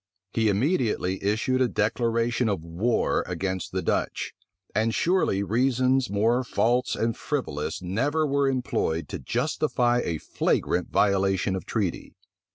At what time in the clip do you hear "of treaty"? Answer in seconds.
11.55-12.15